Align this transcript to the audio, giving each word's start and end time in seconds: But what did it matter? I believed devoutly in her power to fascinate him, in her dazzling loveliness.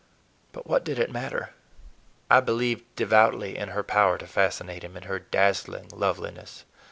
But 0.51 0.65
what 0.65 0.83
did 0.83 0.97
it 0.97 1.11
matter? 1.11 1.51
I 2.27 2.39
believed 2.39 2.85
devoutly 2.95 3.55
in 3.55 3.69
her 3.69 3.83
power 3.83 4.17
to 4.17 4.25
fascinate 4.25 4.83
him, 4.83 4.97
in 4.97 5.03
her 5.03 5.19
dazzling 5.19 5.89
loveliness. 5.93 6.65